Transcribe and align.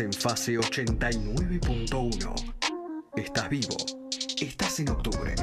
En 0.00 0.12
fase 0.14 0.58
89.1. 0.58 2.32
Estás 3.16 3.50
vivo. 3.50 3.76
Estás 4.40 4.80
en 4.80 4.88
octubre. 4.88 5.34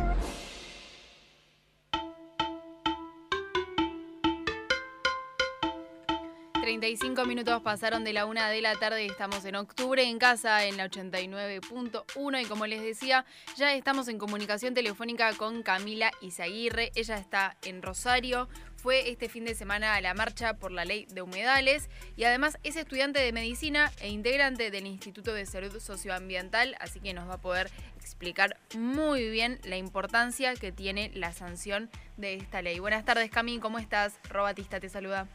35 6.68 7.26
minutos 7.26 7.62
pasaron 7.62 8.04
de 8.04 8.14
la 8.14 8.26
una 8.26 8.50
de 8.50 8.62
la 8.62 8.76
tarde 8.76 9.06
y 9.06 9.08
estamos 9.08 9.46
en 9.46 9.56
octubre 9.56 10.04
en 10.04 10.20
casa 10.20 10.66
en 10.66 10.76
la 10.76 10.90
89.1 10.90 12.42
y 12.42 12.46
como 12.46 12.68
les 12.68 12.82
decía, 12.82 13.26
ya 13.56 13.74
estamos 13.74 14.08
en 14.10 14.18
comunicación 14.18 14.74
telefónica 14.74 15.34
con 15.34 15.64
Camila 15.64 16.12
Izaguirre. 16.20 16.92
Ella 16.96 17.18
está 17.18 17.56
en 17.64 17.82
Rosario, 17.82 18.50
fue 18.78 19.10
este 19.10 19.28
fin 19.28 19.44
de 19.44 19.56
semana 19.56 19.96
a 19.96 20.02
la 20.02 20.14
marcha 20.14 20.54
por 20.54 20.72
la 20.72 20.86
ley 20.86 21.08
de 21.10 21.22
humedales 21.22 21.90
y 22.16 22.24
además 22.24 22.58
es 22.64 22.76
estudiante 22.76 23.20
de 23.20 23.34
medicina 23.34 23.92
e 24.00 24.10
integrante 24.10 24.72
del 24.72 24.86
Instituto 24.86 25.34
de 25.34 25.46
Salud 25.46 25.78
Socioambiental, 25.80 26.76
así 26.80 27.00
que 27.00 27.14
nos 27.14 27.28
va 27.28 27.36
a 27.36 27.42
poder 27.42 27.70
explicar 27.98 28.56
muy 28.78 29.30
bien 29.30 29.60
la 29.64 29.78
importancia 29.78 30.54
que 30.56 30.72
tiene 30.72 31.12
la 31.14 31.34
sanción 31.34 31.90
de 32.16 32.36
esta 32.36 32.62
ley. 32.62 32.80
Buenas 32.80 33.04
tardes, 33.04 33.30
Cami, 33.32 33.60
¿cómo 33.60 33.80
estás? 33.80 34.20
Robatista 34.30 34.80
te 34.80 34.90
saluda. 34.90 35.28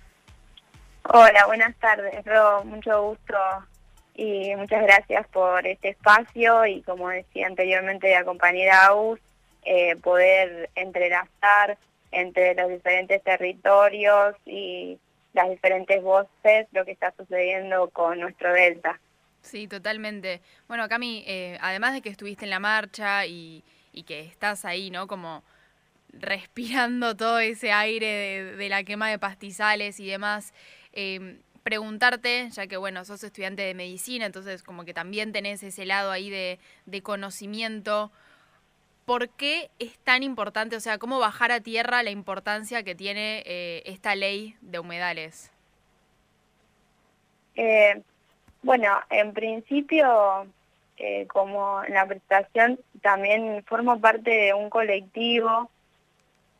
Hola, 1.04 1.46
buenas 1.46 1.74
tardes, 1.76 2.24
Ro, 2.24 2.64
mucho 2.64 3.02
gusto 3.02 3.36
y 4.14 4.54
muchas 4.56 4.82
gracias 4.82 5.26
por 5.28 5.66
este 5.66 5.90
espacio 5.90 6.64
y 6.66 6.82
como 6.82 7.08
decía 7.08 7.46
anteriormente 7.46 8.10
la 8.10 8.24
compañera 8.24 8.86
Aus, 8.86 9.18
eh, 9.64 9.96
poder 9.96 10.70
entrelazar 10.74 11.76
entre 12.12 12.54
los 12.54 12.70
diferentes 12.70 13.22
territorios 13.22 14.36
y 14.46 14.98
las 15.32 15.50
diferentes 15.50 16.02
voces 16.02 16.66
lo 16.72 16.84
que 16.84 16.92
está 16.92 17.12
sucediendo 17.16 17.88
con 17.90 18.20
nuestro 18.20 18.52
Delta. 18.52 19.00
Sí, 19.40 19.66
totalmente. 19.66 20.40
Bueno, 20.68 20.88
Cami, 20.88 21.24
eh, 21.26 21.58
además 21.60 21.94
de 21.94 22.02
que 22.02 22.10
estuviste 22.10 22.44
en 22.44 22.50
la 22.50 22.60
marcha 22.60 23.26
y, 23.26 23.64
que 24.06 24.20
estás 24.20 24.64
ahí, 24.64 24.90
¿no? 24.90 25.06
Como 25.06 25.42
respirando 26.12 27.16
todo 27.16 27.40
ese 27.40 27.72
aire 27.72 28.44
de 28.56 28.68
la 28.68 28.84
quema 28.84 29.10
de 29.10 29.18
pastizales 29.18 29.98
y 29.98 30.06
demás, 30.06 30.54
eh, 30.92 31.38
preguntarte, 31.62 32.48
ya 32.50 32.66
que 32.66 32.76
bueno, 32.76 33.04
sos 33.04 33.22
estudiante 33.22 33.62
de 33.62 33.74
medicina, 33.74 34.26
entonces 34.26 34.62
como 34.62 34.84
que 34.84 34.94
también 34.94 35.32
tenés 35.32 35.62
ese 35.62 35.86
lado 35.86 36.10
ahí 36.10 36.30
de, 36.30 36.58
conocimiento, 37.02 38.12
¿por 39.04 39.28
qué 39.30 39.70
es 39.78 39.98
tan 39.98 40.22
importante, 40.22 40.76
o 40.76 40.80
sea, 40.80 40.98
cómo 40.98 41.18
bajar 41.18 41.52
a 41.52 41.60
tierra 41.60 42.02
la 42.02 42.10
importancia 42.10 42.82
que 42.82 42.94
tiene 42.94 43.42
eh, 43.46 43.82
esta 43.86 44.14
ley 44.14 44.56
de 44.60 44.78
humedales? 44.78 45.50
Eh, 47.54 48.02
bueno, 48.62 48.98
en 49.10 49.32
principio, 49.32 50.46
eh, 50.96 51.26
como 51.26 51.84
en 51.84 51.94
la 51.94 52.06
presentación, 52.06 52.78
también 53.00 53.64
formo 53.66 54.00
parte 54.00 54.30
de 54.30 54.54
un 54.54 54.70
colectivo 54.70 55.70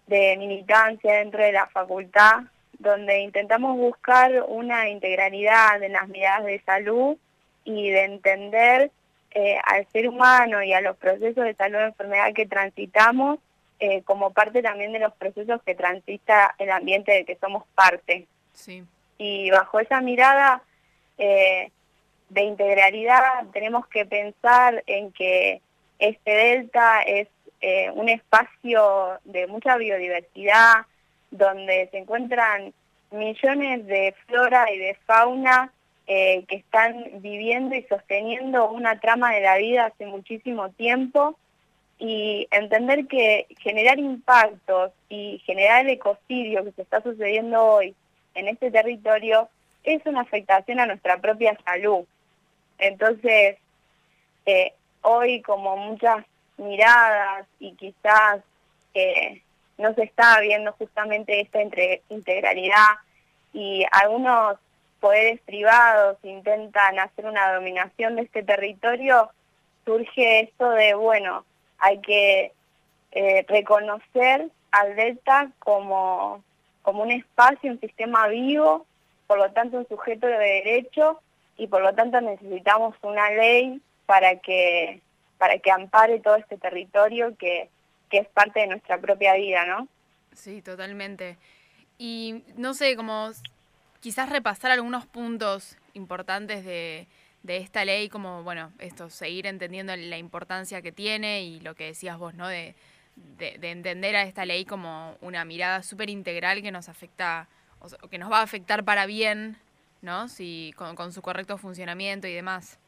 de 0.07 0.37
militancia 0.37 1.15
dentro 1.15 1.43
de 1.43 1.53
la 1.53 1.67
facultad 1.69 2.43
donde 2.83 3.21
intentamos 3.21 3.77
buscar 3.77 4.45
una 4.49 4.89
integralidad 4.89 5.83
en 5.83 5.93
las 5.93 6.09
miradas 6.09 6.45
de 6.45 6.61
salud 6.63 7.17
y 7.65 7.91
de 7.91 8.05
entender 8.05 8.91
eh, 9.35 9.59
al 9.65 9.87
ser 9.89 10.09
humano 10.09 10.63
y 10.63 10.73
a 10.73 10.81
los 10.81 10.97
procesos 10.97 11.45
de 11.45 11.55
salud 11.55 11.79
y 11.79 11.83
enfermedad 11.83 12.35
que 12.35 12.47
transitamos 12.47 13.39
eh, 13.79 14.03
como 14.03 14.33
parte 14.33 14.63
también 14.63 14.93
de 14.93 14.99
los 14.99 15.15
procesos 15.15 15.63
que 15.63 15.75
transita 15.75 16.55
el 16.59 16.71
ambiente 16.71 17.13
del 17.13 17.25
que 17.25 17.37
somos 17.37 17.65
parte. 17.75 18.27
Sí. 18.53 18.85
Y 19.19 19.51
bajo 19.51 19.81
esa 19.81 20.01
mirada 20.01 20.63
eh, 21.17 21.71
de 22.29 22.43
integralidad 22.43 23.47
tenemos 23.53 23.87
que 23.87 24.05
pensar 24.05 24.83
en 24.87 25.13
que 25.13 25.63
este 25.99 26.31
delta 26.31 27.03
es 27.03 27.29
un 27.95 28.09
espacio 28.09 29.21
de 29.25 29.47
mucha 29.47 29.77
biodiversidad, 29.77 30.85
donde 31.31 31.89
se 31.93 31.99
encuentran 31.99 32.75
millones 33.13 33.87
de 33.87 34.17
flora 34.27 34.69
y 34.73 34.79
de 34.79 34.97
fauna 35.07 35.73
eh, 36.07 36.45
que 36.49 36.57
están 36.57 37.05
viviendo 37.21 37.75
y 37.75 37.83
sosteniendo 37.85 38.69
una 38.71 38.99
trama 38.99 39.33
de 39.35 39.41
la 39.41 39.57
vida 39.57 39.87
hace 39.87 40.07
muchísimo 40.07 40.71
tiempo 40.71 41.39
y 41.99 42.49
entender 42.51 43.07
que 43.07 43.47
generar 43.61 43.99
impactos 43.99 44.91
y 45.09 45.41
generar 45.47 45.85
el 45.85 45.93
ecocidio 45.93 46.65
que 46.65 46.73
se 46.73 46.83
está 46.83 47.01
sucediendo 47.03 47.65
hoy 47.65 47.95
en 48.35 48.49
este 48.49 48.71
territorio 48.71 49.49
es 49.85 50.05
una 50.07 50.23
afectación 50.23 50.81
a 50.81 50.87
nuestra 50.87 51.19
propia 51.21 51.57
salud. 51.65 52.05
Entonces, 52.79 53.59
eh, 54.47 54.73
hoy 55.03 55.43
como 55.43 55.77
muchas 55.77 56.25
miradas 56.57 57.47
y 57.61 57.73
quizás 57.75 58.41
eh, 58.95 59.43
no 59.79 59.95
se 59.95 60.03
está 60.03 60.41
viendo 60.41 60.73
justamente 60.73 61.41
esta 61.41 61.61
integralidad 62.09 62.97
y 63.53 63.85
algunos 63.91 64.59
poderes 65.03 65.41
privados 65.43 66.17
intentan 66.23 66.99
hacer 66.99 67.27
una 67.27 67.53
dominación 67.53 68.17
de 68.17 68.23
este 68.23 68.43
territorio, 68.43 69.31
surge 69.85 70.41
esto 70.41 70.71
de, 70.71 70.95
bueno, 70.95 71.45
hay 71.79 72.01
que 72.01 72.53
eh, 73.11 73.45
reconocer 73.49 74.49
al 74.71 74.97
Delta 74.97 75.51
como, 75.59 76.43
como 76.81 77.03
un 77.03 77.11
espacio, 77.11 77.71
un 77.71 77.81
sistema 77.81 78.29
vivo, 78.29 78.87
por 79.27 79.39
lo 79.39 79.51
tanto 79.53 79.77
un 79.77 79.89
sujeto 79.89 80.27
de 80.27 80.39
derecho 80.39 81.21
y 81.59 81.67
por 81.67 81.83
lo 81.83 81.93
tanto 81.95 82.21
necesitamos 82.21 82.95
una 83.03 83.29
ley 83.31 83.83
para 84.07 84.37
que, 84.37 85.03
para 85.37 85.59
que 85.59 85.71
ampare 85.71 86.21
todo 86.21 86.37
este 86.37 86.57
territorio 86.57 87.37
que 87.37 87.69
que 88.13 88.19
es 88.19 88.29
parte 88.29 88.61
de 88.61 88.67
nuestra 88.67 89.01
propia 89.01 89.35
vida, 89.35 89.65
¿no? 89.65 89.89
Sí, 90.35 90.61
totalmente. 90.61 91.39
Y 91.99 92.45
no 92.57 92.75
sé, 92.75 92.95
como 92.95 93.31
quizás 94.03 94.29
repasar 94.29 94.73
algunos 94.73 95.07
puntos 95.07 95.79
importantes 95.95 96.65
de, 96.65 97.07
esta 97.47 97.85
ley, 97.85 98.09
como, 98.09 98.43
bueno, 98.43 98.73
esto, 98.79 99.09
seguir 99.09 99.47
entendiendo 99.47 99.95
la 99.97 100.19
importancia 100.19 100.83
que 100.83 100.93
tiene 100.93 101.43
y 101.43 101.61
lo 101.61 101.75
que 101.75 101.87
decías 101.87 102.19
vos, 102.19 102.35
¿no? 102.35 102.49
De, 102.49 102.75
entender 103.39 104.17
a 104.17 104.23
esta 104.23 104.45
ley 104.45 104.65
como 104.65 105.17
una 105.21 105.45
mirada 105.45 105.83
súper 105.83 106.11
integral 106.11 106.63
que 106.63 106.73
nos 106.73 106.89
afecta, 106.89 107.47
o 107.81 108.09
que 108.09 108.19
nos 108.19 108.31
va 108.31 108.39
a 108.39 108.43
afectar 108.43 108.85
para 108.85 109.07
bien, 109.07 109.57
¿no? 110.01 110.29
Si, 110.29 110.75
con, 110.77 111.13
su 111.13 111.23
correcto 111.23 111.57
funcionamiento 111.57 112.27
y 112.27 112.35
demás. 112.35 112.81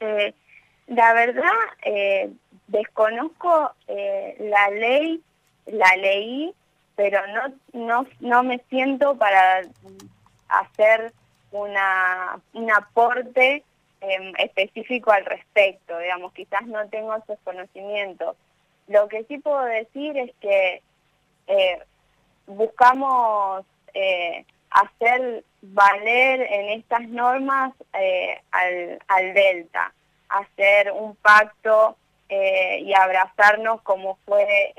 Eh, 0.00 0.34
la 0.88 1.12
verdad, 1.12 1.52
eh, 1.82 2.30
desconozco 2.66 3.72
eh, 3.86 4.36
la 4.40 4.70
ley, 4.70 5.22
la 5.66 5.96
leí, 5.96 6.54
pero 6.96 7.20
no, 7.28 7.54
no, 7.74 8.06
no 8.20 8.42
me 8.42 8.58
siento 8.70 9.16
para 9.16 9.60
hacer 10.48 11.12
una, 11.52 12.40
un 12.54 12.72
aporte 12.72 13.62
em, 14.00 14.32
específico 14.38 15.12
al 15.12 15.24
respecto, 15.26 15.98
digamos, 15.98 16.32
quizás 16.32 16.66
no 16.66 16.88
tengo 16.88 17.14
esos 17.14 17.38
conocimientos. 17.44 18.36
Lo 18.88 19.08
que 19.08 19.24
sí 19.24 19.38
puedo 19.38 19.62
decir 19.64 20.16
es 20.16 20.32
que 20.40 20.82
eh, 21.48 21.78
buscamos 22.46 23.64
eh, 23.92 24.44
hacer 24.70 25.44
valer 25.60 26.40
en 26.40 26.80
estas 26.80 27.02
normas 27.08 27.72
al, 28.52 28.98
al 29.08 29.34
delta, 29.34 29.92
hacer 30.28 30.92
un 30.92 31.14
pacto 31.16 31.96
eh, 32.28 32.80
y 32.82 32.94
abrazarnos 32.94 33.82
como 33.82 34.18
fue 34.24 34.72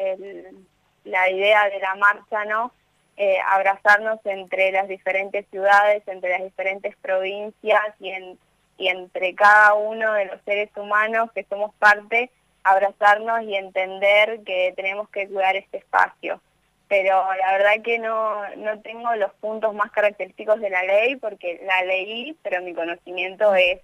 la 1.07 1.29
idea 1.29 1.69
de 1.69 1.79
la 1.79 1.95
marcha, 1.95 2.45
¿no? 2.45 2.71
Eh, 3.17 3.37
abrazarnos 3.47 4.19
entre 4.25 4.71
las 4.71 4.87
diferentes 4.87 5.45
ciudades, 5.49 6.03
entre 6.07 6.29
las 6.29 6.43
diferentes 6.43 6.95
provincias 6.97 7.81
y, 7.99 8.09
en, 8.09 8.37
y 8.77 8.89
entre 8.89 9.33
cada 9.33 9.73
uno 9.73 10.13
de 10.13 10.25
los 10.25 10.39
seres 10.43 10.69
humanos 10.75 11.31
que 11.33 11.43
somos 11.45 11.73
parte, 11.75 12.29
abrazarnos 12.63 13.41
y 13.41 13.55
entender 13.55 14.41
que 14.45 14.71
tenemos 14.75 15.09
que 15.09 15.27
cuidar 15.27 15.55
este 15.55 15.77
espacio. 15.77 16.39
Pero 16.87 17.33
la 17.33 17.53
verdad 17.53 17.81
que 17.83 17.97
no, 17.97 18.47
no 18.55 18.79
tengo 18.81 19.15
los 19.15 19.33
puntos 19.35 19.73
más 19.73 19.91
característicos 19.91 20.61
de 20.61 20.69
la 20.69 20.83
ley 20.83 21.15
porque 21.15 21.59
la 21.65 21.83
leí, 21.83 22.37
pero 22.43 22.61
mi 22.61 22.73
conocimiento 22.75 23.55
es 23.55 23.81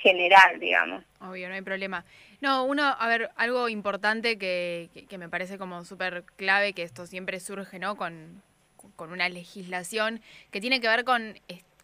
general, 0.00 0.58
digamos. 0.58 1.04
Obvio, 1.20 1.48
no 1.48 1.54
hay 1.54 1.62
problema. 1.62 2.04
No, 2.40 2.64
uno, 2.64 2.84
a 2.84 3.08
ver, 3.08 3.30
algo 3.36 3.68
importante 3.68 4.38
que, 4.38 4.90
que, 5.08 5.18
me 5.18 5.28
parece 5.28 5.58
como 5.58 5.84
súper 5.84 6.24
clave, 6.36 6.72
que 6.72 6.84
esto 6.84 7.06
siempre 7.06 7.40
surge, 7.40 7.78
¿no? 7.78 7.96
Con, 7.96 8.42
con 8.96 9.12
una 9.12 9.28
legislación 9.28 10.20
que 10.50 10.60
tiene 10.60 10.80
que 10.80 10.88
ver 10.88 11.04
con, 11.04 11.34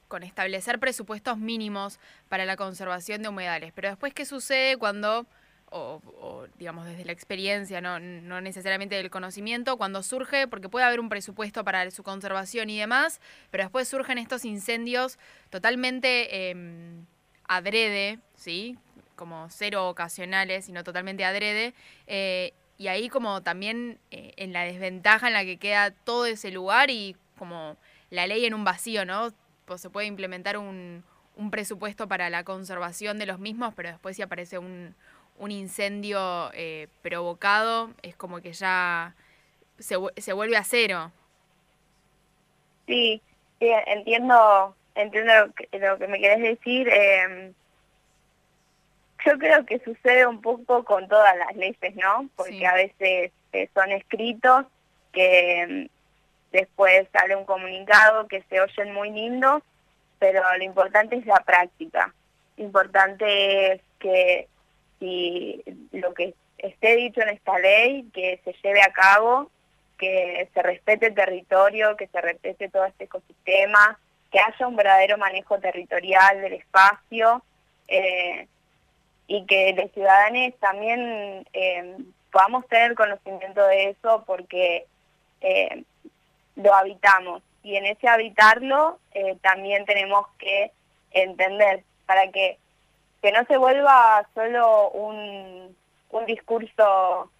con 0.06 0.22
establecer 0.22 0.78
presupuestos 0.78 1.38
mínimos 1.38 1.98
para 2.28 2.44
la 2.44 2.56
conservación 2.56 3.22
de 3.22 3.28
humedales. 3.28 3.72
Pero 3.74 3.88
después, 3.88 4.14
¿qué 4.14 4.24
sucede 4.24 4.76
cuando 4.76 5.26
o, 5.76 6.46
digamos 6.58 6.86
desde 6.86 7.04
la 7.04 7.12
experiencia, 7.12 7.80
no, 7.80 7.98
no 7.98 8.40
necesariamente 8.40 8.94
del 8.94 9.10
conocimiento, 9.10 9.76
cuando 9.76 10.04
surge, 10.04 10.46
porque 10.46 10.68
puede 10.68 10.86
haber 10.86 11.00
un 11.00 11.08
presupuesto 11.08 11.64
para 11.64 11.90
su 11.90 12.04
conservación 12.04 12.70
y 12.70 12.78
demás, 12.78 13.20
pero 13.50 13.64
después 13.64 13.88
surgen 13.88 14.18
estos 14.18 14.44
incendios 14.44 15.18
totalmente 15.50 16.50
em, 16.50 17.06
adrede, 17.48 18.20
¿sí? 18.36 18.78
Como 19.16 19.48
cero 19.50 19.88
ocasionales, 19.88 20.64
sino 20.64 20.84
totalmente 20.84 21.24
adrede. 21.24 21.74
Eh, 22.06 22.52
y 22.78 22.88
ahí 22.88 23.08
como 23.08 23.42
también 23.42 23.98
eh, 24.10 24.32
en 24.36 24.52
la 24.52 24.64
desventaja 24.64 25.28
en 25.28 25.34
la 25.34 25.44
que 25.44 25.58
queda 25.58 25.92
todo 25.92 26.26
ese 26.26 26.50
lugar 26.50 26.90
y 26.90 27.16
como 27.38 27.76
la 28.10 28.26
ley 28.26 28.44
en 28.46 28.54
un 28.54 28.64
vacío, 28.64 29.04
¿no? 29.04 29.32
Pues 29.64 29.80
se 29.80 29.90
puede 29.90 30.06
implementar 30.06 30.58
un, 30.58 31.04
un 31.36 31.50
presupuesto 31.50 32.08
para 32.08 32.30
la 32.30 32.44
conservación 32.44 33.18
de 33.18 33.26
los 33.26 33.38
mismos, 33.38 33.74
pero 33.74 33.90
después 33.90 34.16
si 34.16 34.22
aparece 34.22 34.58
un, 34.58 34.94
incendio 35.48 36.50
eh, 36.54 36.88
provocado, 37.02 37.90
es 38.02 38.16
como 38.16 38.40
que 38.40 38.52
ya 38.52 39.14
se, 39.78 39.96
se 40.16 40.32
vuelve 40.32 40.56
a 40.56 40.64
cero. 40.64 41.12
Sí, 42.86 43.20
entiendo, 43.60 44.74
entiendo 44.94 45.46
lo 45.46 45.52
que, 45.52 45.78
lo 45.78 45.98
que 45.98 46.06
me 46.06 46.20
querés 46.20 46.40
decir. 46.40 46.88
Eh, 46.88 47.52
yo 49.24 49.38
creo 49.38 49.64
que 49.64 49.80
sucede 49.80 50.26
un 50.26 50.40
poco 50.40 50.84
con 50.84 51.08
todas 51.08 51.36
las 51.36 51.54
leyes, 51.56 51.96
¿no? 51.96 52.28
Porque 52.36 52.66
a 52.66 52.74
veces 52.74 53.32
eh, 53.52 53.68
son 53.74 53.92
escritos 53.92 54.66
que 55.12 55.88
mm, 55.90 56.52
después 56.52 57.06
sale 57.12 57.36
un 57.36 57.44
comunicado 57.44 58.28
que 58.28 58.42
se 58.48 58.60
oyen 58.60 58.92
muy 58.92 59.10
lindos, 59.10 59.62
pero 60.18 60.42
lo 60.56 60.64
importante 60.64 61.16
es 61.16 61.26
la 61.26 61.40
práctica. 61.40 62.14
Lo 62.56 62.64
importante 62.64 63.72
es 63.72 63.80
que 63.98 64.48
si 64.98 65.62
lo 65.92 66.14
que 66.14 66.34
esté 66.58 66.96
dicho 66.96 67.20
en 67.20 67.30
esta 67.30 67.58
ley, 67.58 68.08
que 68.12 68.40
se 68.44 68.54
lleve 68.62 68.82
a 68.82 68.92
cabo, 68.92 69.50
que 69.98 70.48
se 70.52 70.62
respete 70.62 71.06
el 71.06 71.14
territorio, 71.14 71.96
que 71.96 72.08
se 72.08 72.20
respete 72.20 72.68
todo 72.68 72.84
este 72.84 73.04
ecosistema, 73.04 73.98
que 74.30 74.40
haya 74.40 74.66
un 74.66 74.76
verdadero 74.76 75.16
manejo 75.18 75.58
territorial 75.58 76.40
del 76.40 76.54
espacio. 76.54 77.42
Eh, 77.86 78.48
y 79.26 79.46
que 79.46 79.72
los 79.74 79.90
ciudadanos 79.92 80.54
también 80.60 81.46
eh, 81.52 81.96
podamos 82.30 82.66
tener 82.68 82.94
conocimiento 82.94 83.64
de 83.66 83.90
eso 83.90 84.24
porque 84.26 84.86
eh, 85.40 85.84
lo 86.56 86.74
habitamos. 86.74 87.42
Y 87.62 87.76
en 87.76 87.86
ese 87.86 88.08
habitarlo 88.08 88.98
eh, 89.12 89.36
también 89.40 89.84
tenemos 89.86 90.26
que 90.38 90.70
entender 91.12 91.82
para 92.06 92.30
que, 92.30 92.58
que 93.22 93.32
no 93.32 93.44
se 93.46 93.56
vuelva 93.56 94.26
solo 94.34 94.90
un, 94.90 95.74
un 96.10 96.26
discurso 96.26 97.30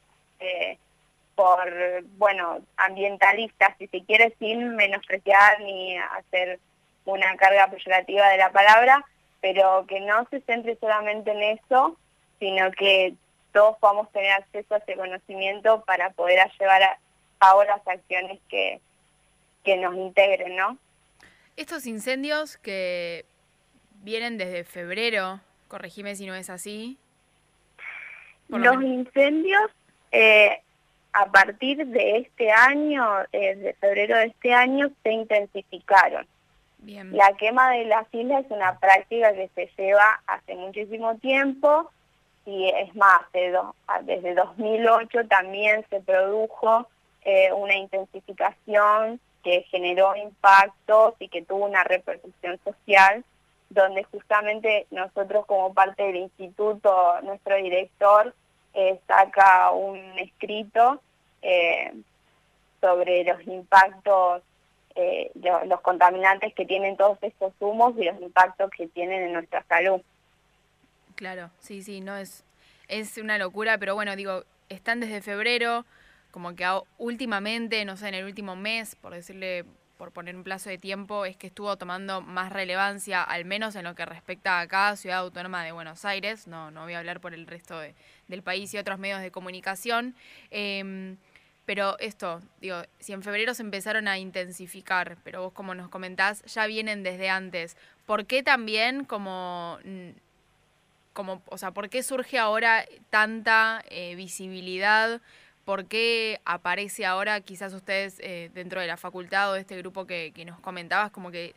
por, 1.34 2.04
bueno, 2.19 2.58
ambientalista, 2.76 3.75
si 3.78 3.86
se 3.88 4.04
quiere, 4.04 4.34
sin 4.38 4.76
menospreciar 4.76 5.58
ni 5.60 5.96
hacer 5.96 6.60
una 7.06 7.34
carga 7.36 7.69
peyorativa 7.69 8.28
de 8.28 8.36
la 8.36 8.50
palabra, 8.50 9.04
pero 9.44 9.85
que 9.87 10.00
no 10.00 10.26
se 10.31 10.41
centre 10.41 10.75
solamente 10.81 11.31
en 11.31 11.58
eso, 11.58 11.99
sino 12.38 12.70
que 12.70 13.12
todos 13.52 13.76
podamos 13.76 14.11
tener 14.11 14.32
acceso 14.32 14.75
a 14.75 14.79
ese 14.79 14.96
conocimiento 14.96 15.85
para 15.85 16.08
poder 16.12 16.50
llevar 16.58 16.82
a 16.82 16.99
cabo 17.38 17.62
las 17.64 17.87
acciones 17.87 18.41
que, 18.49 18.81
que 19.62 19.76
nos 19.76 19.94
integren, 19.96 20.56
¿no? 20.56 20.79
Estos 21.58 21.85
incendios 21.85 22.56
que 22.56 23.26
vienen 24.02 24.38
desde 24.38 24.64
febrero, 24.64 25.41
corregime 25.69 26.17
si 26.17 26.25
no 26.25 26.35
es 26.35 26.49
así. 26.49 26.96
Los 28.49 28.82
incendios, 28.82 29.70
eh, 30.11 30.62
a 31.12 31.26
partir 31.26 31.87
de 31.87 32.17
este 32.17 32.50
año, 32.50 33.05
eh, 33.31 33.56
de 33.56 33.75
febrero 33.75 34.17
de 34.17 34.25
este 34.25 34.55
año, 34.55 34.91
se 35.02 35.12
intensificaron. 35.12 36.26
La 36.86 37.32
quema 37.34 37.70
de 37.72 37.86
las 37.86 38.06
islas 38.12 38.44
es 38.44 38.50
una 38.50 38.78
práctica 38.78 39.32
que 39.32 39.48
se 39.54 39.70
lleva 39.76 40.20
hace 40.26 40.54
muchísimo 40.54 41.16
tiempo 41.16 41.90
y 42.46 42.69
es 42.69 42.94
más, 42.94 43.22
desde 44.02 44.34
2008 44.34 45.26
también 45.28 45.84
se 45.88 46.00
produjo 46.00 46.86
eh, 47.25 47.50
una 47.52 47.75
intensificación 47.75 49.19
que 49.42 49.62
generó 49.70 50.14
impactos 50.14 51.14
y 51.20 51.28
que 51.28 51.42
tuvo 51.42 51.64
una 51.64 51.84
repercusión 51.84 52.58
social, 52.64 53.25
donde 53.70 54.04
justamente 54.04 54.86
nosotros 54.90 55.46
como 55.46 55.72
parte 55.72 56.02
del 56.02 56.16
instituto, 56.16 57.20
nuestro 57.22 57.56
director 57.56 58.34
eh, 58.75 59.00
saca 59.06 59.70
un 59.70 59.98
escrito 60.19 61.00
eh, 61.40 61.92
sobre 62.81 63.25
los 63.25 63.46
impactos 63.46 64.42
eh, 64.96 65.31
los 65.67 65.81
contaminantes 65.81 66.55
que 66.55 66.64
tienen 66.64 66.96
todos 66.96 67.19
estos 67.23 67.52
humos 67.58 67.94
y 67.99 68.05
los 68.05 68.20
impactos 68.20 68.70
que 68.70 68.87
tienen 68.88 69.23
en 69.23 69.32
nuestra 69.32 69.64
salud. 69.69 70.00
Claro, 71.17 71.50
sí, 71.58 71.82
sí, 71.82 72.00
no 72.00 72.17
es, 72.17 72.44
es 72.88 73.19
una 73.19 73.38
locura, 73.38 73.79
pero 73.79 73.94
bueno, 73.94 74.14
digo, 74.14 74.44
están 74.69 75.00
desde 75.00 75.20
febrero, 75.20 75.85
como 76.31 76.55
que 76.55 76.64
últimamente, 76.99 77.85
no 77.85 77.96
sé, 77.96 78.08
en 78.08 78.14
el 78.14 78.25
último 78.25 78.56
mes, 78.56 78.96
por 78.96 79.14
decirle, 79.14 79.64
por 79.99 80.12
poner 80.12 80.37
un 80.37 80.44
plazo 80.44 80.70
de 80.70 80.79
tiempo, 80.79 81.25
es 81.25 81.37
que 81.37 81.46
estuvo 81.46 81.76
tomando 81.76 82.20
más 82.20 82.52
relevancia, 82.52 83.23
al 83.23 83.44
menos 83.44 83.76
en 83.76 83.85
lo 83.85 83.94
que 83.94 84.06
respecta 84.06 84.61
a 84.61 84.67
cada 84.67 84.96
Ciudad 84.96 85.19
Autónoma 85.19 85.64
de 85.64 85.73
Buenos 85.73 86.05
Aires, 86.05 86.46
no, 86.46 86.70
no 86.70 86.82
voy 86.82 86.94
a 86.94 86.99
hablar 86.99 87.20
por 87.20 87.35
el 87.35 87.46
resto 87.46 87.79
de, 87.79 87.94
del 88.29 88.43
país 88.43 88.73
y 88.75 88.79
otros 88.79 88.99
medios 88.99 89.20
de 89.20 89.31
comunicación. 89.31 90.14
Eh, 90.50 91.17
pero 91.66 91.99
esto, 91.99 92.40
digo, 92.61 92.82
si 92.99 93.12
en 93.12 93.22
febrero 93.22 93.55
se 93.55 93.62
empezaron 93.62 94.06
a 94.08 94.19
intensificar, 94.19 95.16
pero 95.25 95.43
vos 95.43 95.52
como 95.52 95.75
nos 95.75 95.88
comentás, 95.88 96.43
ya 96.44 96.66
vienen 96.66 97.02
desde 97.02 97.31
antes, 97.31 97.76
¿por 98.06 98.26
qué 98.26 98.43
también 98.43 99.05
como, 99.05 99.78
como 101.14 101.43
o 101.46 101.56
sea, 101.56 101.70
por 101.70 101.88
qué 101.88 102.02
surge 102.02 102.38
ahora 102.38 102.84
tanta 103.11 103.82
eh, 103.88 104.14
visibilidad? 104.14 105.22
¿Por 105.64 105.87
qué 105.87 106.40
aparece 106.44 107.06
ahora 107.06 107.40
quizás 107.40 107.72
ustedes 107.72 108.17
eh, 108.20 108.50
dentro 108.52 108.82
de 108.82 108.87
la 108.87 108.99
facultad 108.99 109.50
o 109.50 109.55
de 109.55 109.60
este 109.60 109.78
grupo 109.78 110.06
que, 110.06 110.32
que 110.34 110.44
nos 110.44 110.60
comentabas, 110.60 111.10
como 111.10 111.31
que 111.31 111.55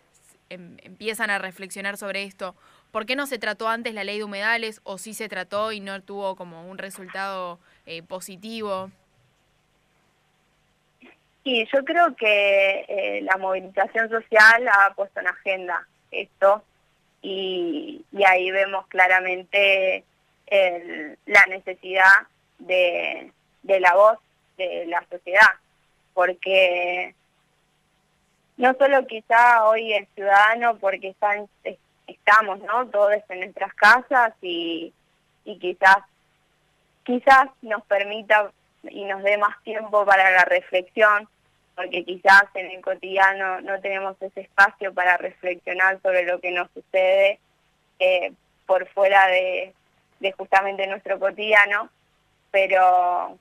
em, 0.50 0.78
empiezan 0.84 1.30
a 1.30 1.40
reflexionar 1.40 1.98
sobre 1.98 2.24
esto? 2.24 2.56
¿Por 2.92 3.06
qué 3.06 3.18
no 3.18 3.28
se 3.28 3.38
trató 3.38 3.68
antes 3.68 3.94
la 3.94 4.06
ley 4.06 4.20
de 4.20 4.24
humedales 4.24 4.80
o 4.86 4.98
sí 4.98 5.14
se 5.14 5.28
trató 5.28 5.74
y 5.74 5.82
no 5.82 6.02
tuvo 6.02 6.38
como 6.38 6.70
un 6.70 6.78
resultado 6.78 7.60
eh, 7.86 8.02
positivo? 8.02 8.90
Sí, 11.48 11.66
yo 11.74 11.86
creo 11.86 12.14
que 12.14 12.86
eh, 12.90 13.22
la 13.22 13.38
movilización 13.38 14.10
social 14.10 14.68
ha 14.68 14.94
puesto 14.94 15.22
en 15.22 15.28
agenda 15.28 15.88
esto 16.12 16.62
y, 17.22 18.04
ahí 18.26 18.52
vemos 18.52 18.86
claramente 18.88 20.04
la 21.26 21.46
necesidad 21.46 22.28
de, 22.60 23.32
la 23.64 23.96
voz 23.96 24.20
de 24.58 24.88
la 24.88 25.06
sociedad, 25.10 25.52
porque 26.14 27.16
no 28.58 28.74
solo 28.74 29.08
quizá 29.08 29.64
hoy 29.70 29.94
el 29.94 30.06
ciudadano, 30.16 30.78
porque 30.80 31.16
estamos 32.08 32.60
¿no? 32.60 32.88
todos 32.88 33.14
en 33.30 33.40
nuestras 33.40 33.74
casas 33.74 34.34
y, 34.42 34.92
y 35.46 35.58
quizás, 35.60 36.00
quizás 37.06 37.48
nos 37.62 37.86
permita 37.86 38.52
y 38.84 39.06
nos 39.06 39.24
dé 39.24 39.38
más 39.38 39.64
tiempo 39.64 40.06
para 40.06 40.30
la 40.30 40.44
reflexión, 40.44 41.30
porque 41.78 42.04
quizás 42.04 42.46
en 42.56 42.72
el 42.72 42.82
cotidiano 42.82 43.62
no 43.62 43.80
tenemos 43.80 44.18
ese 44.20 44.42
espacio 44.42 44.92
para 44.96 45.16
reflexionar 45.18 46.02
sobre 46.02 46.24
lo 46.24 46.42
que 46.42 46.50
nos 46.50 46.72
sucede 46.72 47.40
eh, 48.00 48.34
por 48.66 48.88
fuera 48.90 49.28
de, 49.28 49.74
justamente 50.36 50.88
nuestro 50.88 51.20
cotidiano, 51.20 51.90
pero, 52.50 53.38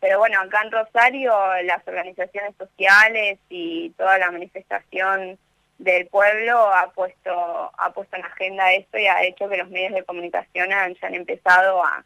pero 0.00 0.18
bueno, 0.18 0.40
acá 0.40 0.62
en 0.64 0.72
Rosario 0.72 1.32
las 1.64 1.86
organizaciones 1.86 2.54
sociales 2.56 3.38
y 3.50 3.90
toda 3.90 4.16
la 4.16 4.30
manifestación 4.30 5.38
del 5.76 6.06
pueblo 6.06 6.58
ha 6.74 6.90
puesto, 6.92 7.70
ha 7.76 7.92
puesto 7.92 8.16
en 8.16 8.24
agenda 8.24 8.72
esto 8.72 8.96
y 8.96 9.06
ha 9.06 9.22
hecho 9.24 9.46
que 9.46 9.58
los 9.58 9.68
medios 9.68 9.92
de 9.92 10.04
comunicación 10.04 10.72
hayan 10.72 11.14
empezado 11.14 11.84
a, 11.84 12.02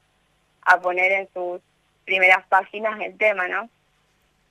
a 0.62 0.81
poner 0.81 1.12
en 1.12 1.28
sus 1.33 1.61
primeras 2.04 2.45
páginas 2.49 3.00
el 3.00 3.16
tema, 3.16 3.47
¿no? 3.47 3.71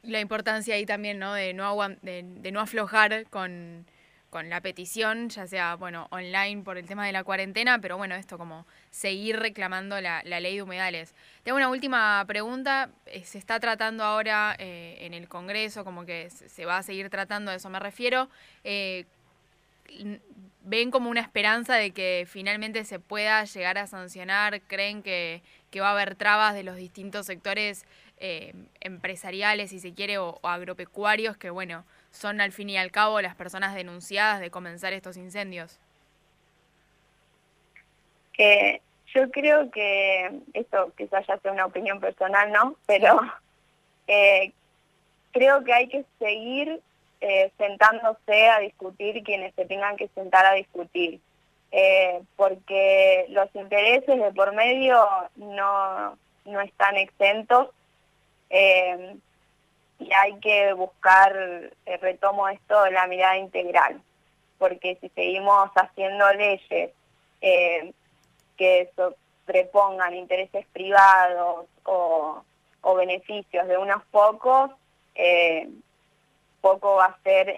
La 0.04 0.20
importancia 0.20 0.76
ahí 0.76 0.86
también, 0.86 1.20
¿no? 1.20 1.34
De 1.34 1.54
no, 1.54 1.78
de, 2.02 2.52
no 2.52 2.60
aflojar 2.60 3.26
con, 3.30 3.86
la 4.32 4.62
petición, 4.62 5.30
ya 5.30 5.46
sea, 5.46 5.76
bueno, 5.76 6.08
online 6.10 6.64
por 6.64 6.78
el 6.78 6.88
tema 6.88 7.06
de 7.06 7.12
la 7.12 7.24
cuarentena, 7.24 7.80
pero 7.80 7.98
bueno, 7.98 8.16
esto 8.16 8.38
como 8.38 8.66
seguir 8.90 9.38
reclamando 9.40 10.00
la, 10.02 10.24
ley 10.24 10.56
de 10.56 10.64
humedales. 10.64 11.14
Tengo 11.44 11.58
una 11.58 11.70
última 11.70 12.24
pregunta. 12.26 12.90
Eh, 13.06 13.24
se 13.26 13.38
está 13.38 13.60
tratando 13.60 14.04
ahora 14.04 14.56
eh, 14.58 14.98
en 15.02 15.14
el 15.14 15.28
Congreso, 15.28 15.84
como 15.84 16.06
que 16.06 16.30
se 16.30 16.66
va 16.66 16.78
a 16.78 16.84
seguir 16.84 17.10
tratando, 17.10 17.52
a 17.52 17.56
eso 17.56 17.70
me 17.70 17.80
refiero. 17.80 18.30
Eh, 18.64 19.06
ven 20.64 20.92
como 20.92 21.10
una 21.10 21.22
esperanza 21.22 21.76
de 21.76 21.92
que 21.92 22.28
finalmente 22.30 22.84
se 22.86 23.00
pueda 23.00 23.44
llegar 23.46 23.78
a 23.78 23.88
sancionar? 23.88 24.62
¿Creen 24.62 25.04
que, 25.04 25.42
va 25.80 25.90
a 25.90 25.92
haber 25.92 26.16
trabas 26.16 26.54
de 26.54 26.64
los 26.64 26.76
distintos 26.76 27.26
sectores 27.26 27.86
eh, 28.22 28.54
empresariales, 28.80 29.72
si 29.72 29.80
se 29.80 29.94
quiere, 29.94 30.18
o, 30.18 30.40
agropecuarios, 30.44 31.38
que 31.38 31.50
bueno, 31.50 31.84
son 32.12 32.40
al 32.40 32.52
fin 32.52 32.70
y 32.70 32.78
al 32.78 32.92
cabo 32.92 33.22
las 33.22 33.36
personas 33.36 33.76
denunciadas 33.76 34.40
de 34.40 34.50
comenzar 34.50 34.94
estos 34.94 35.18
incendios? 35.18 35.80
yo 39.14 39.30
creo 39.30 39.70
que 39.72 40.32
esto 40.54 40.92
quizás 40.98 41.26
ya 41.28 41.38
sea 41.38 41.52
una 41.52 41.66
opinión 41.66 42.00
personal, 42.00 42.52
¿no? 42.52 42.76
Pero 42.86 43.20
eh, 44.08 44.52
creo 45.32 45.64
que 45.64 45.74
hay 45.74 45.88
que 45.88 46.06
seguir 46.20 46.82
eh, 47.22 47.52
sentándose 47.58 48.50
a 48.50 48.60
discutir 48.60 49.24
quienes 49.24 49.54
se 49.56 49.66
tengan 49.66 49.96
que 49.98 50.08
sentar 50.10 50.46
a 50.46 50.54
discutir, 50.54 51.20
eh, 51.72 52.22
porque 52.36 53.26
los 53.30 53.54
intereses 53.56 54.20
de 54.20 54.32
por 54.34 54.54
medio 54.54 55.06
no, 55.36 56.18
no 56.46 56.62
están 56.62 56.98
exentos 56.98 57.70
eh, 58.52 59.16
y 60.00 60.14
hay 60.14 60.40
que 60.40 60.74
buscar, 60.74 61.72
retomo 62.02 62.50
esto, 62.50 62.90
la 62.90 63.08
mirada 63.08 63.38
integral, 63.38 64.02
porque 64.58 64.98
si 65.02 65.10
seguimos 65.10 65.70
haciendo 65.76 66.32
leyes 66.34 66.92
que 68.58 68.92
sobrepongan 68.96 70.14
intereses 70.16 70.66
privados 70.74 71.66
o, 71.84 72.44
o 72.82 72.96
beneficios 72.96 73.68
de 73.68 73.78
unos 73.78 74.04
pocos, 74.12 74.72
eh, 75.16 75.70
poco 76.62 76.96
va 76.96 77.06
a 77.06 77.24
ser 77.24 77.56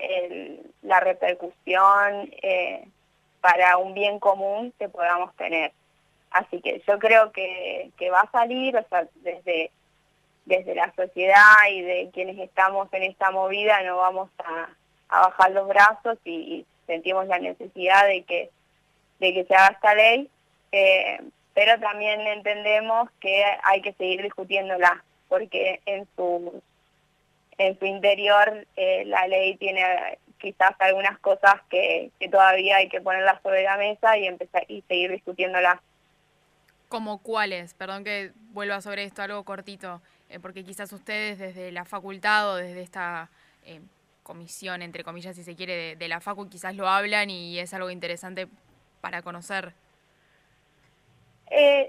la 0.82 1.00
repercusión 1.00 2.32
eh, 2.42 2.88
para 3.42 3.78
un 3.78 3.94
bien 3.94 4.20
común 4.20 4.74
que 4.80 4.90
podamos 4.90 5.36
tener. 5.36 5.72
Así 6.32 6.62
que 6.62 6.82
yo 6.88 6.98
creo 6.98 7.32
que, 7.32 7.92
va 8.12 8.22
a 8.22 8.32
salir, 8.32 8.76
o 8.76 8.88
sea, 8.90 9.08
desde, 9.16 9.72
desde 10.46 10.76
la 10.76 10.94
sociedad 10.96 11.56
y 11.72 11.82
de 11.82 12.10
quienes 12.14 12.38
estamos 12.40 12.92
en 12.94 13.04
esta 13.04 13.32
movida 13.32 13.82
no 13.84 13.98
vamos 13.98 14.30
a, 14.40 14.70
bajar 15.10 15.52
los 15.52 15.68
brazos 15.68 16.18
y, 16.26 16.66
sentimos 16.86 17.28
la 17.28 17.40
necesidad 17.40 18.06
de 18.08 18.24
que, 18.24 18.50
de 19.20 19.34
que 19.34 19.46
se 19.46 19.56
haga 19.56 19.76
esta 19.76 19.96
ley, 19.96 20.30
eh, 20.74 21.18
pero 21.54 21.80
también 21.80 22.20
entendemos 22.28 23.10
que 23.22 23.46
hay 23.64 23.82
que 23.82 23.94
seguir 23.94 24.22
discutiéndola, 24.22 25.02
porque 25.30 25.80
en 25.86 26.06
sus 26.18 26.62
en 27.58 27.78
su 27.80 27.86
interior 27.86 28.66
eh, 28.76 29.06
la 29.06 29.28
ley 29.28 29.56
tiene 29.58 29.84
quizás 30.40 30.74
algunas 30.80 31.18
cosas 31.20 31.56
que, 31.70 32.12
todavía 32.32 32.78
hay 32.78 32.90
que 32.90 33.02
ponerlas 33.02 33.42
sobre 33.42 33.64
la 33.64 33.78
mesa 33.78 34.18
y 34.18 34.28
empezar 34.28 34.66
y 34.68 34.82
seguir 34.88 35.12
discutiéndolas. 35.12 35.80
¿Como 36.90 37.20
cuáles? 37.20 37.74
Perdón 37.74 38.04
que 38.04 38.32
vuelva 38.52 38.82
sobre 38.82 39.04
esto, 39.04 39.22
algo 39.22 39.44
cortito, 39.44 40.02
eh, 40.34 40.40
porque 40.40 40.64
quizás 40.64 40.92
ustedes 40.92 41.38
desde 41.40 41.72
la 41.72 41.86
facultad 41.86 42.52
o 42.52 42.56
desde 42.56 42.82
esta 42.82 43.30
eh, 43.66 43.82
comisión, 44.24 44.82
entre 44.82 45.04
comillas, 45.04 45.36
si 45.36 45.44
se 45.44 45.56
quiere, 45.56 45.96
de, 45.96 46.08
la 46.08 46.20
facu, 46.20 46.50
quizás 46.50 46.76
lo 46.76 46.88
hablan 46.88 47.30
y 47.30 47.60
es 47.60 47.74
algo 47.74 47.90
interesante 47.90 48.48
para 49.02 49.22
conocer. 49.22 49.74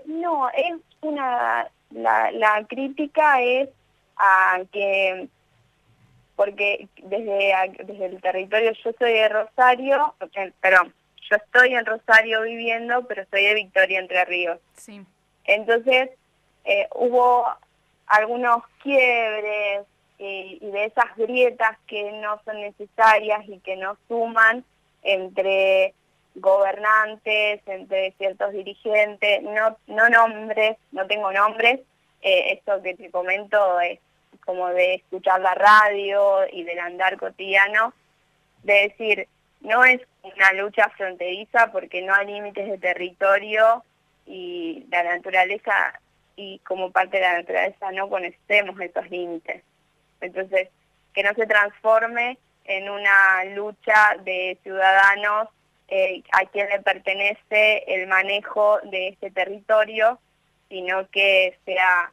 no, 0.06 0.50
es 0.50 0.74
una, 1.00 1.68
la, 1.90 2.30
la 2.32 2.66
crítica 2.68 3.40
es 3.40 3.68
a 4.16 4.60
que 4.70 5.28
porque 6.36 6.88
desde, 7.02 7.54
desde 7.84 8.06
el 8.06 8.20
territorio, 8.20 8.72
yo 8.72 8.90
soy 8.98 9.12
de 9.12 9.28
Rosario, 9.28 10.14
perdón, 10.60 10.92
yo 11.30 11.36
estoy 11.36 11.74
en 11.74 11.86
Rosario 11.86 12.42
viviendo, 12.42 13.06
pero 13.06 13.24
soy 13.30 13.44
de 13.44 13.54
Victoria 13.54 14.00
Entre 14.00 14.24
Ríos. 14.24 14.58
Sí. 14.74 15.02
Entonces, 15.44 16.10
eh, 16.64 16.88
hubo 16.94 17.46
algunos 18.06 18.62
quiebres 18.82 19.87
y, 20.18 20.58
y, 20.61 20.70
de 20.70 20.84
esas 20.84 21.16
grietas 21.16 21.78
que 21.87 22.12
no 22.12 22.40
son 22.44 22.61
necesarias 22.61 23.44
y 23.49 23.58
que 23.61 23.76
no 23.76 23.96
suman 24.08 24.64
entre 25.02 25.94
gobernantes, 26.34 27.61
entre 27.66 28.12
ciertos 28.12 28.52
dirigentes, 28.52 29.42
no, 29.42 29.76
no 29.87 30.08
nombres, 30.08 30.76
no 30.92 31.06
tengo 31.06 31.32
nombres, 31.32 31.80
eh, 32.23 32.52
esto 32.52 32.82
que 32.82 32.94
te 32.94 33.11
comento 33.11 33.80
es 33.80 34.00
como 34.44 34.68
de 34.68 34.94
escuchar 34.94 35.40
la 35.40 35.54
radio 35.54 36.40
y 36.52 36.64
del 36.64 36.78
andar 36.78 37.16
cotidiano, 37.18 37.94
de 38.62 38.88
decir, 38.88 39.28
no 39.61 39.84
es 39.84 40.00
una 40.23 40.52
lucha 40.52 40.88
fronteriza 40.90 41.70
porque 41.70 42.02
no 42.02 42.14
hay 42.14 42.26
límites 42.26 42.68
de 42.68 42.78
territorio 42.78 43.84
y 44.26 44.87
la 44.90 45.02
naturaleza 45.02 46.00
y 46.37 46.59
como 46.61 46.91
parte 46.91 47.19
de 47.19 47.23
la 47.23 47.38
naturaleza 47.38 47.93
no 47.93 48.09
conocemos 48.09 48.81
esos 48.81 49.11
límites. 49.11 49.62
Entonces, 50.21 50.69
que 51.12 51.23
no 51.23 51.33
se 51.35 51.47
transforme 51.47 52.38
en 52.64 52.88
una 52.88 53.45
lucha 53.55 54.17
de 54.25 54.59
ciudadanos 54.62 55.49
eh, 55.88 56.23
a 56.33 56.47
quien 56.47 56.69
le 56.69 56.81
pertenece 56.81 57.85
el 57.87 58.07
manejo 58.07 58.79
de 58.85 59.09
este 59.09 59.31
territorio, 59.31 60.19
sino 60.69 61.09
que 61.11 61.59
sea 61.64 62.11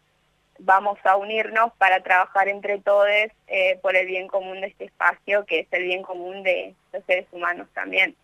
vamos 0.64 1.00
a 1.04 1.18
unirnos 1.18 1.74
para 1.78 2.04
trabajar 2.04 2.48
entre 2.48 2.80
todos 2.80 3.08
eh, 3.48 3.80
por 3.82 3.96
el 3.96 4.06
bien 4.06 4.28
común 4.28 4.62
de 4.62 4.68
este 4.68 4.86
espacio, 4.86 5.46
que 5.46 5.62
es 5.62 5.68
el 5.72 5.84
bien 5.84 6.04
común 6.04 6.44
de 6.44 6.76
los 6.94 7.04
seres 7.06 7.28
humanos 7.32 7.68
también. 7.74 8.16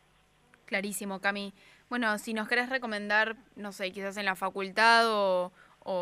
Clarísimo, 0.66 1.20
Cami. 1.20 1.54
Bueno, 1.90 2.18
si 2.18 2.34
nos 2.34 2.48
querés 2.48 2.70
recomendar, 2.70 3.36
no 3.56 3.72
sé, 3.72 3.92
quizás 3.92 4.18
en 4.18 4.26
la 4.26 4.36
facultad 4.36 5.06
o, 5.08 5.52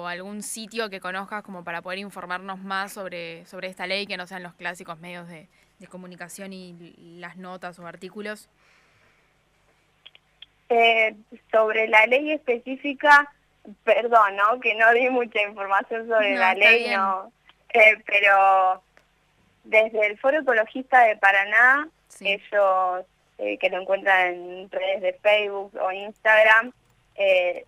algún 0.08 0.42
sitio 0.42 0.90
que 0.90 1.00
conozcas 1.00 1.44
como 1.44 1.64
para 1.64 1.82
poder 1.82 2.00
informarnos 2.00 2.60
más 2.60 2.94
sobre, 2.94 3.46
sobre 3.46 3.68
esta 3.68 3.88
ley, 3.88 4.08
que 4.08 4.18
no 4.18 4.28
sean 4.28 4.44
los 4.44 4.54
clásicos 4.54 5.00
medios 5.00 5.28
de, 5.28 5.48
comunicación 5.90 6.52
y 6.52 6.96
las 7.20 7.38
notas 7.38 7.78
o 7.78 7.86
artículos. 7.86 8.50
Eh, 10.70 11.16
sobre 11.52 11.88
la 11.88 12.08
ley 12.08 12.32
específica, 12.32 13.32
perdón, 13.84 14.36
¿no? 14.36 14.60
Que 14.60 14.74
no 14.74 14.92
di 14.94 15.10
mucha 15.12 15.42
información 15.44 16.08
sobre 16.08 16.36
la 16.36 16.56
ley, 16.56 16.90
no. 16.90 17.32
Eh, 17.70 18.02
pero 18.06 18.82
desde 19.64 20.08
el 20.08 20.18
Foro 20.18 20.40
Ecologista 20.40 21.04
de 21.04 21.18
Paraná, 21.18 21.88
ellos 22.20 23.06
eh, 23.38 23.58
que 23.60 23.70
lo 23.70 23.82
encuentran 23.82 24.34
en 24.34 24.72
redes 24.72 25.02
de 25.02 25.14
Facebook 25.22 25.76
o 25.80 25.92
Instagram, 25.92 26.72
eh, 27.16 27.66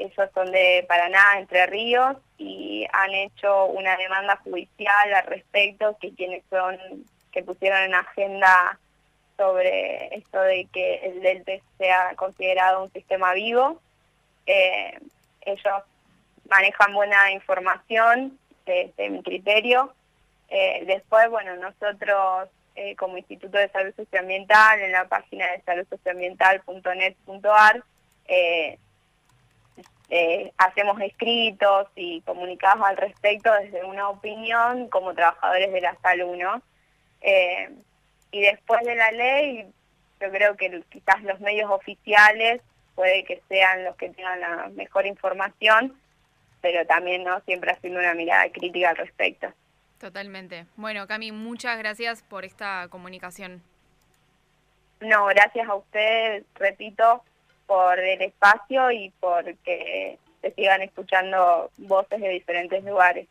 ellos 0.00 0.30
son 0.34 0.50
de 0.50 0.84
Paraná, 0.88 1.38
Entre 1.38 1.66
Ríos, 1.66 2.16
y 2.38 2.86
han 2.92 3.12
hecho 3.12 3.66
una 3.66 3.96
demanda 3.96 4.36
judicial 4.36 5.14
al 5.14 5.26
respecto, 5.26 5.96
que 6.00 6.14
quienes 6.14 6.42
son, 6.48 6.78
que 7.32 7.42
pusieron 7.42 7.82
en 7.82 7.94
agenda 7.94 8.78
sobre 9.36 10.14
esto 10.16 10.40
de 10.40 10.66
que 10.72 10.96
el 10.96 11.22
DELTE 11.22 11.62
sea 11.78 12.14
considerado 12.16 12.82
un 12.82 12.92
sistema 12.92 13.32
vivo. 13.34 13.80
Eh, 14.46 14.98
ellos 15.42 15.82
manejan 16.48 16.92
buena 16.92 17.30
información 17.32 18.38
desde 18.66 19.10
mi 19.10 19.22
criterio. 19.22 19.94
Eh, 20.48 20.82
después, 20.86 21.30
bueno, 21.30 21.54
nosotros 21.56 22.48
eh, 22.74 22.96
como 22.96 23.18
Instituto 23.18 23.58
de 23.58 23.68
Salud 23.68 23.94
Socioambiental, 23.94 24.80
en 24.80 24.92
la 24.92 25.08
página 25.08 25.46
de 25.52 25.60
saludsocioambiental.net.ar, 25.62 27.84
eh, 30.10 30.52
hacemos 30.58 31.00
escritos 31.00 31.88
y 31.96 32.20
comunicados 32.22 32.84
al 32.84 32.96
respecto 32.96 33.52
desde 33.54 33.84
una 33.84 34.08
opinión 34.08 34.88
como 34.88 35.14
trabajadores 35.14 35.72
de 35.72 35.80
la 35.80 35.96
salud, 36.02 36.36
¿no? 36.36 36.62
y 38.32 38.40
después 38.40 38.82
de 38.84 38.94
la 38.94 39.12
ley, 39.12 39.66
yo 40.20 40.30
creo 40.30 40.56
que 40.56 40.82
quizás 40.88 41.22
los 41.22 41.38
medios 41.40 41.70
oficiales 41.70 42.62
puede 42.94 43.24
que 43.24 43.42
sean 43.48 43.84
los 43.84 43.96
que 43.96 44.10
tengan 44.10 44.40
la 44.40 44.68
mejor 44.74 45.06
información, 45.06 45.98
pero 46.60 46.86
también 46.86 47.24
no 47.24 47.40
siempre 47.40 47.72
haciendo 47.72 47.98
una 47.98 48.14
mirada 48.14 48.50
crítica 48.52 48.90
al 48.90 48.96
respecto. 48.96 49.52
Totalmente. 49.98 50.66
Bueno, 50.76 51.06
Cami, 51.06 51.32
muchas 51.32 51.78
gracias 51.78 52.22
por 52.22 52.44
esta 52.44 52.88
comunicación. 52.88 53.62
No, 55.00 55.26
gracias 55.26 55.68
a 55.68 55.74
ustedes, 55.74 56.44
repito, 56.54 57.24
por 57.70 57.98
el 58.00 58.20
espacio 58.20 58.90
y 58.90 59.10
por 59.20 59.44
que 59.58 60.18
se 60.42 60.50
sigan 60.54 60.82
escuchando 60.82 61.70
voces 61.76 62.20
de 62.20 62.30
diferentes 62.30 62.82
lugares. 62.82 63.28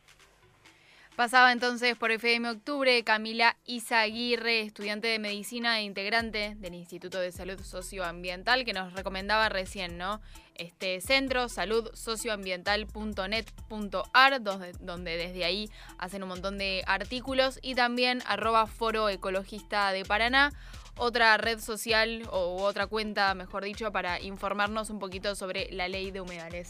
Pasaba 1.14 1.52
entonces 1.52 1.94
por 1.94 2.10
FM 2.10 2.48
Octubre 2.48 3.04
Camila 3.04 3.58
Izaguirre, 3.66 4.62
estudiante 4.62 5.08
de 5.08 5.18
medicina 5.18 5.78
e 5.78 5.82
integrante 5.82 6.54
del 6.56 6.72
Instituto 6.72 7.20
de 7.20 7.32
Salud 7.32 7.60
Socioambiental, 7.60 8.64
que 8.64 8.72
nos 8.72 8.94
recomendaba 8.94 9.50
recién, 9.50 9.98
¿no? 9.98 10.22
Este 10.54 11.02
centro, 11.02 11.50
saludsocioambiental.net.ar, 11.50 14.42
donde 14.42 15.16
desde 15.18 15.44
ahí 15.44 15.68
hacen 15.98 16.22
un 16.22 16.30
montón 16.30 16.56
de 16.56 16.82
artículos, 16.86 17.58
y 17.60 17.74
también 17.74 18.22
arroba 18.24 18.66
foro 18.66 19.10
ecologista 19.10 19.92
de 19.92 20.06
Paraná 20.06 20.50
otra 21.00 21.36
red 21.38 21.60
social 21.60 22.22
o 22.30 22.62
otra 22.62 22.86
cuenta, 22.86 23.34
mejor 23.34 23.64
dicho, 23.64 23.90
para 23.90 24.20
informarnos 24.20 24.90
un 24.90 24.98
poquito 24.98 25.34
sobre 25.34 25.68
la 25.72 25.88
ley 25.88 26.10
de 26.10 26.20
humedales. 26.20 26.68